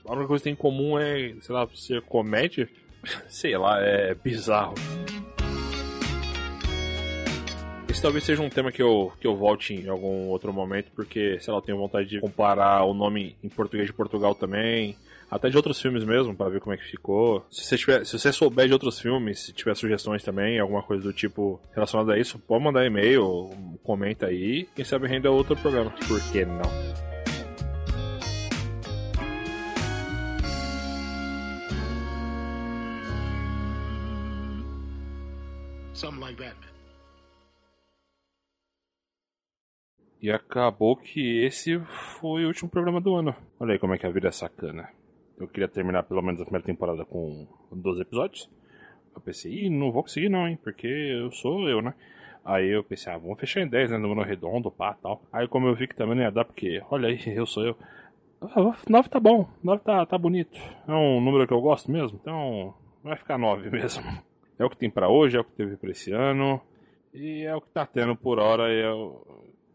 a 0.06 0.12
única 0.12 0.28
coisa 0.28 0.40
que 0.42 0.44
tem 0.44 0.52
em 0.52 0.56
comum 0.56 0.98
é, 0.98 1.34
sei 1.40 1.54
lá, 1.54 1.66
ser 1.74 2.02
comédia. 2.02 2.68
sei 3.28 3.56
lá, 3.56 3.80
é 3.80 4.14
bizarro. 4.14 4.74
Esse 7.88 8.02
talvez 8.02 8.24
seja 8.24 8.42
um 8.42 8.50
tema 8.50 8.70
que 8.70 8.82
eu, 8.82 9.12
que 9.20 9.26
eu 9.26 9.36
volte 9.36 9.74
em 9.74 9.88
algum 9.88 10.28
outro 10.28 10.52
momento, 10.52 10.90
porque, 10.94 11.38
sei 11.40 11.52
lá, 11.52 11.58
eu 11.58 11.62
tenho 11.62 11.78
vontade 11.78 12.08
de 12.08 12.20
comparar 12.20 12.84
o 12.84 12.92
nome 12.92 13.36
em 13.42 13.48
português 13.48 13.86
de 13.86 13.92
Portugal 13.92 14.34
também, 14.34 14.96
até 15.30 15.48
de 15.48 15.56
outros 15.56 15.80
filmes 15.80 16.04
mesmo, 16.04 16.34
para 16.34 16.50
ver 16.50 16.60
como 16.60 16.74
é 16.74 16.76
que 16.76 16.84
ficou. 16.84 17.46
Se 17.50 17.64
você, 17.64 17.78
tiver, 17.78 18.04
se 18.04 18.18
você 18.18 18.32
souber 18.32 18.66
de 18.66 18.72
outros 18.72 19.00
filmes, 19.00 19.46
se 19.46 19.52
tiver 19.52 19.74
sugestões 19.74 20.22
também, 20.22 20.58
alguma 20.58 20.82
coisa 20.82 21.02
do 21.02 21.12
tipo 21.12 21.60
relacionada 21.74 22.12
a 22.12 22.18
isso, 22.18 22.38
pode 22.38 22.62
mandar 22.62 22.84
e-mail, 22.84 23.50
comenta 23.82 24.26
aí. 24.26 24.68
Quem 24.74 24.84
sabe 24.84 25.08
renda 25.08 25.30
outro 25.30 25.56
programa. 25.56 25.90
Por 26.06 26.20
que 26.32 26.44
não? 26.44 27.15
Something 35.96 36.20
like 36.20 36.36
that. 36.36 36.56
E 40.20 40.30
acabou 40.30 40.94
que 40.96 41.42
esse 41.42 41.78
foi 42.20 42.44
o 42.44 42.48
último 42.48 42.68
programa 42.68 43.00
do 43.00 43.14
ano. 43.14 43.34
Olha 43.58 43.72
aí 43.72 43.78
como 43.78 43.94
é 43.94 43.98
que 43.98 44.04
a 44.04 44.10
vida 44.10 44.28
é 44.28 44.30
sacana. 44.30 44.90
Eu 45.38 45.48
queria 45.48 45.68
terminar 45.68 46.02
pelo 46.02 46.20
menos 46.20 46.38
a 46.40 46.44
primeira 46.44 46.66
temporada 46.66 47.02
com 47.06 47.46
12 47.72 48.02
episódios. 48.02 48.50
Eu 49.14 49.22
pensei, 49.22 49.50
ih, 49.50 49.70
não 49.70 49.90
vou 49.90 50.02
conseguir 50.02 50.28
não, 50.28 50.46
hein, 50.46 50.58
porque 50.62 50.86
eu 50.86 51.32
sou 51.32 51.66
eu, 51.66 51.80
né? 51.80 51.94
Aí 52.44 52.68
eu 52.68 52.84
pensei, 52.84 53.10
ah, 53.10 53.16
vamos 53.16 53.40
fechar 53.40 53.62
em 53.62 53.68
10, 53.68 53.92
né, 53.92 53.96
número 53.96 54.22
redondo, 54.22 54.70
pá, 54.70 54.94
tal. 55.02 55.22
Aí 55.32 55.48
como 55.48 55.66
eu 55.66 55.74
vi 55.74 55.88
que 55.88 55.96
também 55.96 56.14
não 56.14 56.24
ia 56.24 56.30
dar, 56.30 56.44
porque, 56.44 56.82
olha 56.90 57.08
aí, 57.08 57.18
eu 57.34 57.46
sou 57.46 57.64
eu. 57.64 57.76
9 58.86 59.08
tá 59.08 59.18
bom, 59.18 59.48
9 59.64 59.82
tá, 59.82 60.04
tá 60.04 60.18
bonito. 60.18 60.58
É 60.86 60.92
um 60.92 61.22
número 61.22 61.46
que 61.46 61.54
eu 61.54 61.60
gosto 61.62 61.90
mesmo, 61.90 62.18
então 62.20 62.74
vai 63.02 63.16
ficar 63.16 63.38
9 63.38 63.70
mesmo. 63.72 64.04
É 64.58 64.64
o 64.64 64.70
que 64.70 64.76
tem 64.76 64.90
para 64.90 65.08
hoje, 65.08 65.36
é 65.36 65.40
o 65.40 65.44
que 65.44 65.52
teve 65.52 65.76
para 65.76 65.90
esse 65.90 66.12
ano. 66.12 66.60
E 67.12 67.42
é 67.44 67.54
o 67.54 67.60
que 67.60 67.68
tá 67.70 67.86
tendo 67.86 68.16
por 68.16 68.38
hora. 68.38 68.70
É, 68.70 68.84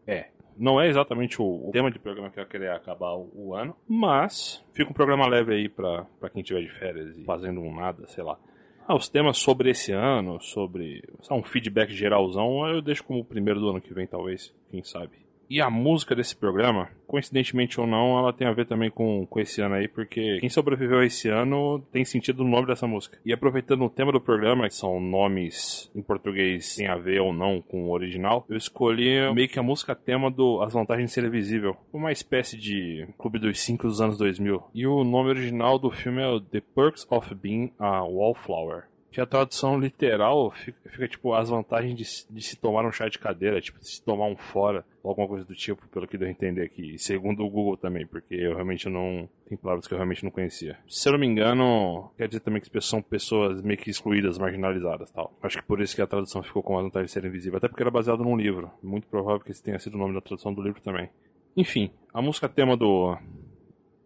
é. 0.06 0.28
Não 0.56 0.80
é 0.80 0.88
exatamente 0.88 1.40
o, 1.40 1.68
o, 1.68 1.70
tema 1.72 1.90
de 1.90 1.98
programa 1.98 2.30
que 2.30 2.38
eu 2.38 2.46
querer 2.46 2.70
acabar 2.70 3.14
o, 3.14 3.30
o, 3.34 3.54
ano, 3.54 3.74
mas 3.88 4.62
fica 4.74 4.90
um 4.90 4.94
programa 4.94 5.26
leve 5.26 5.54
aí 5.54 5.68
para 5.68 6.06
quem 6.32 6.42
tiver 6.42 6.60
de 6.60 6.68
férias 6.68 7.16
e 7.16 7.24
fazendo 7.24 7.60
um 7.60 7.74
nada, 7.74 8.06
sei 8.06 8.22
lá. 8.22 8.38
Ah, 8.86 8.94
os 8.94 9.08
temas 9.08 9.38
sobre 9.38 9.70
esse 9.70 9.92
ano, 9.92 10.40
sobre 10.40 11.02
um 11.30 11.42
feedback 11.42 11.90
geralzão, 11.92 12.68
eu 12.68 12.82
deixo 12.82 13.02
como 13.04 13.20
o 13.20 13.24
primeiro 13.24 13.60
do 13.60 13.70
ano 13.70 13.80
que 13.80 13.94
vem, 13.94 14.06
talvez, 14.06 14.54
quem 14.70 14.82
sabe. 14.82 15.22
E 15.52 15.60
a 15.60 15.68
música 15.68 16.16
desse 16.16 16.34
programa, 16.34 16.88
coincidentemente 17.06 17.78
ou 17.78 17.86
não, 17.86 18.18
ela 18.18 18.32
tem 18.32 18.48
a 18.48 18.54
ver 18.54 18.64
também 18.64 18.90
com, 18.90 19.26
com 19.26 19.38
esse 19.38 19.60
ano 19.60 19.74
aí, 19.74 19.86
porque 19.86 20.38
quem 20.40 20.48
sobreviveu 20.48 21.00
a 21.00 21.04
esse 21.04 21.28
ano 21.28 21.78
tem 21.92 22.06
sentido 22.06 22.42
no 22.42 22.48
nome 22.48 22.68
dessa 22.68 22.86
música. 22.86 23.18
E 23.22 23.34
aproveitando 23.34 23.84
o 23.84 23.90
tema 23.90 24.10
do 24.10 24.18
programa, 24.18 24.66
que 24.66 24.74
são 24.74 24.98
nomes 24.98 25.90
em 25.94 26.00
português 26.00 26.64
sem 26.64 26.86
a 26.86 26.96
ver 26.96 27.20
ou 27.20 27.34
não 27.34 27.60
com 27.60 27.84
o 27.84 27.92
original, 27.92 28.46
eu 28.48 28.56
escolhi 28.56 29.30
meio 29.34 29.46
que 29.46 29.58
a 29.58 29.62
música 29.62 29.94
tema 29.94 30.30
do 30.30 30.62
As 30.62 30.72
Vantagens 30.72 31.10
de 31.10 31.12
Ser 31.12 31.24
Invisível. 31.24 31.76
Uma 31.92 32.12
espécie 32.12 32.56
de 32.56 33.06
Clube 33.18 33.38
dos 33.38 33.60
Cinco 33.60 33.86
dos 33.86 34.00
anos 34.00 34.16
2000. 34.16 34.70
E 34.72 34.86
o 34.86 35.04
nome 35.04 35.28
original 35.28 35.78
do 35.78 35.90
filme 35.90 36.22
é 36.22 36.40
The 36.50 36.62
Perks 36.74 37.06
of 37.10 37.34
Being 37.34 37.74
a 37.78 38.02
Wallflower 38.04 38.84
que 39.12 39.20
a 39.20 39.26
tradução 39.26 39.78
literal 39.78 40.50
fica, 40.52 40.88
fica, 40.88 41.06
tipo 41.06 41.34
as 41.34 41.50
vantagens 41.50 41.94
de, 41.94 42.34
de, 42.34 42.42
se 42.42 42.56
tomar 42.56 42.86
um 42.86 42.90
chá 42.90 43.08
de 43.08 43.18
cadeira, 43.18 43.60
tipo 43.60 43.78
se 43.84 44.02
tomar 44.02 44.24
um 44.26 44.36
fora, 44.36 44.86
ou 45.02 45.10
alguma 45.10 45.28
coisa 45.28 45.44
do 45.44 45.54
tipo, 45.54 45.86
pelo 45.88 46.08
que 46.08 46.16
deu 46.16 46.26
a 46.26 46.30
entender 46.30 46.62
aqui. 46.62 46.98
Segundo 46.98 47.44
o 47.44 47.50
Google 47.50 47.76
também, 47.76 48.06
porque 48.06 48.34
eu 48.34 48.54
realmente 48.54 48.88
não. 48.88 49.28
Tem 49.46 49.58
palavras 49.58 49.86
que 49.86 49.92
eu 49.92 49.98
realmente 49.98 50.24
não 50.24 50.30
conhecia. 50.30 50.78
Se 50.88 51.06
eu 51.06 51.12
não 51.12 51.20
me 51.20 51.26
engano, 51.26 52.10
quer 52.16 52.26
dizer 52.26 52.40
também 52.40 52.62
que 52.62 52.80
são 52.80 53.02
pessoas 53.02 53.60
meio 53.60 53.78
que 53.78 53.90
excluídas, 53.90 54.38
marginalizadas 54.38 55.10
tal. 55.10 55.36
Acho 55.42 55.58
que 55.58 55.64
por 55.64 55.82
isso 55.82 55.94
que 55.94 56.00
a 56.00 56.06
tradução 56.06 56.42
ficou 56.42 56.62
com 56.62 56.78
as 56.78 56.84
vantagens 56.84 57.10
de 57.10 57.12
ser 57.12 57.26
invisível, 57.26 57.58
até 57.58 57.68
porque 57.68 57.82
era 57.82 57.90
baseado 57.90 58.24
num 58.24 58.34
livro. 58.34 58.70
Muito 58.82 59.06
provável 59.08 59.40
que 59.40 59.50
esse 59.50 59.62
tenha 59.62 59.78
sido 59.78 59.94
o 59.94 59.98
nome 59.98 60.14
da 60.14 60.22
tradução 60.22 60.54
do 60.54 60.62
livro 60.62 60.80
também. 60.80 61.10
Enfim, 61.54 61.90
a 62.14 62.22
música 62.22 62.48
tema 62.48 62.78
do, 62.78 63.14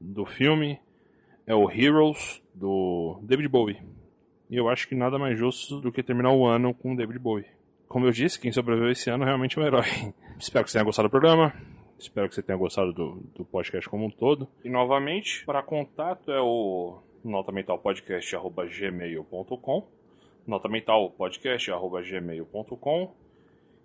do 0.00 0.26
filme 0.26 0.80
é 1.46 1.54
o 1.54 1.70
Heroes, 1.70 2.42
do 2.52 3.20
David 3.22 3.48
Bowie. 3.48 3.78
E 4.48 4.56
eu 4.56 4.68
acho 4.68 4.86
que 4.88 4.94
nada 4.94 5.18
mais 5.18 5.36
justo 5.38 5.80
do 5.80 5.90
que 5.90 6.02
terminar 6.02 6.32
o 6.32 6.46
ano 6.46 6.74
com 6.74 6.94
David 6.94 7.18
Bowie. 7.18 7.46
Como 7.88 8.06
eu 8.06 8.10
disse, 8.10 8.38
quem 8.40 8.52
sobreviveu 8.52 8.90
esse 8.90 9.08
ano 9.10 9.24
realmente 9.24 9.58
é 9.58 9.62
um 9.62 9.66
herói. 9.66 9.86
Espero 10.38 10.64
que 10.64 10.70
você 10.70 10.78
tenha 10.78 10.84
gostado 10.84 11.08
do 11.08 11.10
programa. 11.10 11.52
Espero 11.98 12.28
que 12.28 12.34
você 12.34 12.42
tenha 12.42 12.58
gostado 12.58 12.92
do, 12.92 13.22
do 13.34 13.42
podcast 13.44 13.88
como 13.88 14.04
um 14.04 14.10
todo. 14.10 14.46
E 14.64 14.68
novamente, 14.68 15.44
para 15.46 15.62
contato 15.62 16.30
é 16.30 16.38
o 16.40 16.98
notamentalpodcast.gmail.com 17.24 19.96
notamentalpodcast.gmail.com 20.46 23.14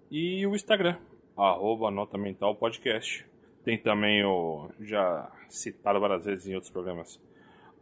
e 0.10 0.46
o 0.46 0.56
Instagram, 0.56 0.98
arroba 1.36 1.90
notamentalpodcast. 1.90 3.26
Tem 3.64 3.78
também 3.78 4.24
o, 4.24 4.70
já 4.80 5.32
citado 5.50 6.00
várias 6.00 6.26
vezes 6.26 6.48
em 6.48 6.56
outros 6.56 6.72
programas, 6.72 7.20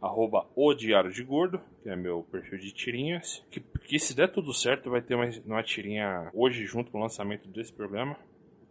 arroba 0.00 0.46
o 0.54 0.72
Diário 0.74 1.12
de 1.12 1.22
Gordo, 1.22 1.60
que 1.82 1.88
é 1.88 1.96
meu 1.96 2.22
perfil 2.30 2.58
de 2.58 2.72
tirinhas. 2.72 3.44
Que, 3.50 3.60
que 3.60 3.98
se 3.98 4.14
der 4.14 4.28
tudo 4.28 4.52
certo, 4.54 4.90
vai 4.90 5.02
ter 5.02 5.14
uma, 5.14 5.28
uma 5.46 5.62
tirinha 5.62 6.30
hoje 6.32 6.64
junto 6.64 6.90
com 6.90 6.98
o 6.98 7.02
lançamento 7.02 7.48
desse 7.48 7.72
programa. 7.72 8.16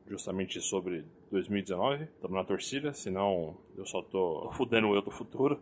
Justamente 0.07 0.59
sobre 0.59 1.05
2019. 1.31 2.05
Estamos 2.05 2.35
na 2.35 2.43
torcida, 2.43 2.93
senão 2.93 3.55
eu 3.77 3.85
só 3.85 4.01
tô 4.01 4.49
fudendo 4.53 4.95
eu 4.95 5.01
do 5.01 5.11
futuro. 5.11 5.61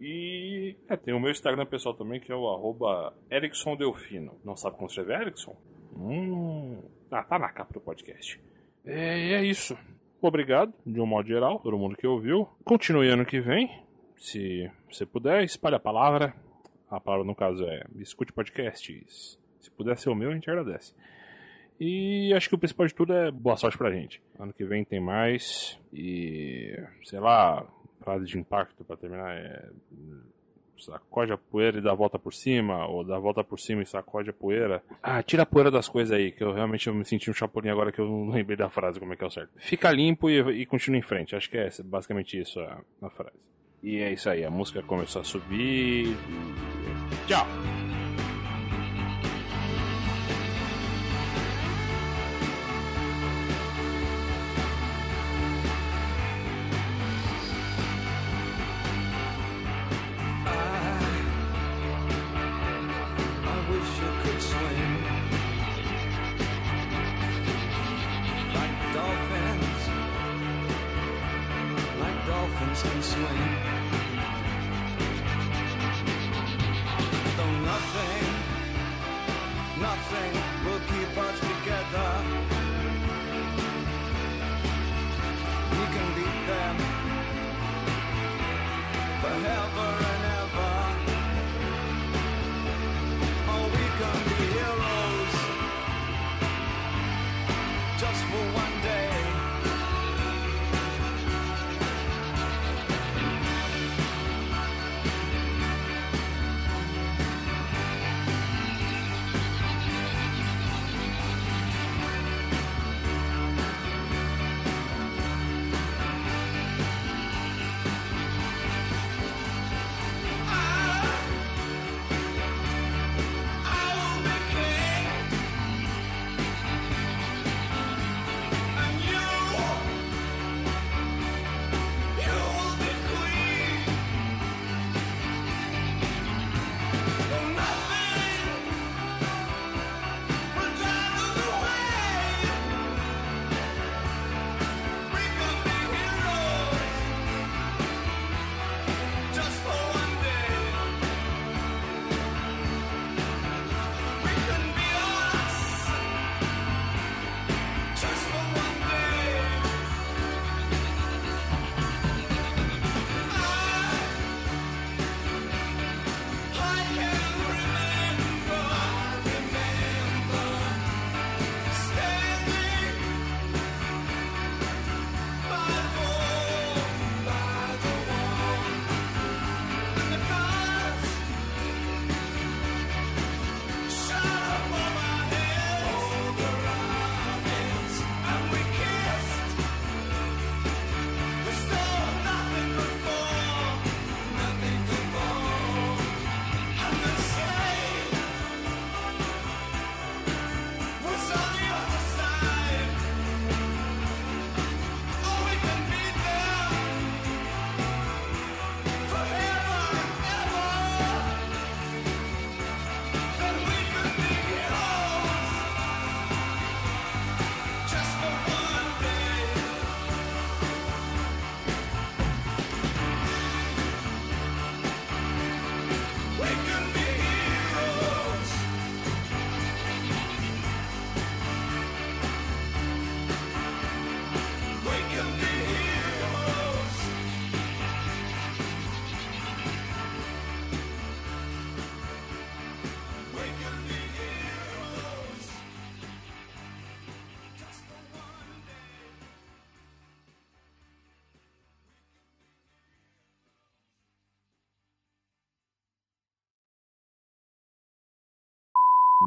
E 0.00 0.74
é, 0.88 0.96
tem 0.96 1.14
o 1.14 1.20
meu 1.20 1.30
Instagram 1.30 1.66
pessoal 1.66 1.94
também, 1.94 2.18
que 2.18 2.32
é 2.32 2.34
o 2.34 2.48
arroba 2.48 3.14
Erickson 3.30 3.76
Delfino. 3.76 4.32
Não 4.44 4.56
sabe 4.56 4.76
como 4.76 4.88
escrever 4.88 5.20
Erickson? 5.20 5.54
Hum. 5.94 6.78
Ah, 7.10 7.22
tá 7.22 7.38
na 7.38 7.50
capa 7.50 7.74
do 7.74 7.80
podcast. 7.80 8.40
É, 8.84 9.34
é 9.34 9.44
isso. 9.44 9.76
Obrigado, 10.20 10.72
de 10.86 11.00
um 11.00 11.06
modo 11.06 11.28
geral, 11.28 11.58
todo 11.58 11.78
mundo 11.78 11.96
que 11.96 12.06
ouviu. 12.06 12.48
Continue 12.64 13.08
ano 13.08 13.26
que 13.26 13.40
vem. 13.40 13.70
Se 14.22 14.70
você 14.88 15.04
puder, 15.04 15.42
espalhe 15.42 15.74
a 15.74 15.80
palavra. 15.80 16.32
A 16.88 17.00
palavra, 17.00 17.26
no 17.26 17.34
caso, 17.34 17.64
é 17.64 17.84
escute 17.96 18.32
podcasts. 18.32 19.36
Se 19.60 19.68
puder 19.68 19.98
ser 19.98 20.10
o 20.10 20.14
meu, 20.14 20.30
a 20.30 20.34
gente 20.34 20.48
agradece. 20.48 20.94
E 21.80 22.32
acho 22.32 22.48
que 22.48 22.54
o 22.54 22.58
principal 22.58 22.86
de 22.86 22.94
tudo 22.94 23.12
é 23.12 23.32
boa 23.32 23.56
sorte 23.56 23.76
pra 23.76 23.90
gente. 23.90 24.22
Ano 24.38 24.52
que 24.52 24.64
vem 24.64 24.84
tem 24.84 25.00
mais. 25.00 25.76
E, 25.92 26.80
sei 27.02 27.18
lá, 27.18 27.66
frase 28.00 28.26
de 28.26 28.38
impacto 28.38 28.84
pra 28.84 28.96
terminar 28.96 29.34
é. 29.36 29.68
Sacode 30.78 31.32
a 31.32 31.38
poeira 31.38 31.78
e 31.78 31.80
dá 31.80 31.90
a 31.90 31.94
volta 31.94 32.18
por 32.18 32.32
cima, 32.32 32.86
ou 32.86 33.04
dá 33.04 33.16
a 33.16 33.20
volta 33.20 33.42
por 33.42 33.58
cima 33.58 33.82
e 33.82 33.86
sacode 33.86 34.30
a 34.30 34.32
poeira. 34.32 34.82
Ah, 35.02 35.22
tira 35.22 35.42
a 35.42 35.46
poeira 35.46 35.70
das 35.70 35.88
coisas 35.88 36.16
aí, 36.16 36.32
que 36.32 36.42
eu 36.42 36.52
realmente 36.52 36.90
me 36.90 37.04
senti 37.04 37.30
um 37.30 37.34
chapulinho 37.34 37.72
agora 37.72 37.92
que 37.92 38.00
eu 38.00 38.08
não 38.08 38.30
lembrei 38.34 38.56
da 38.56 38.70
frase, 38.70 39.00
como 39.00 39.12
é 39.12 39.16
que 39.16 39.22
é 39.24 39.26
o 39.26 39.30
certo. 39.30 39.50
Fica 39.56 39.90
limpo 39.90 40.30
e, 40.30 40.62
e 40.62 40.66
continua 40.66 40.98
em 40.98 41.02
frente. 41.02 41.34
Acho 41.34 41.50
que 41.50 41.58
é 41.58 41.68
basicamente 41.84 42.40
isso 42.40 42.60
a, 42.60 42.80
a 43.00 43.10
frase. 43.10 43.52
E 43.82 44.00
é 44.00 44.12
isso 44.12 44.30
aí, 44.30 44.44
a 44.44 44.50
música 44.50 44.82
começou 44.82 45.22
a 45.22 45.24
subir. 45.24 46.16
Tchau! 47.26 47.46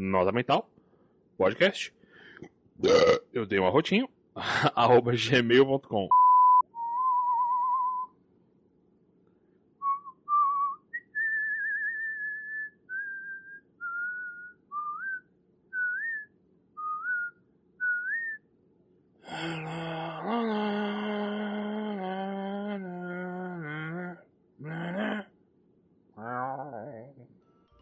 Nota 0.01 0.31
Mental, 0.31 0.69
podcast. 1.37 1.93
Eu 3.33 3.45
dei 3.45 3.59
um 3.59 3.67
arrotinho, 3.67 4.09
arroba 4.75 5.13
gmail.com. 5.13 6.07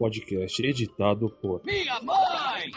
podcast 0.04 0.62
editado 0.62 1.30
por 1.30 1.64
Minha 1.64 1.98
Mãe! 2.02 2.70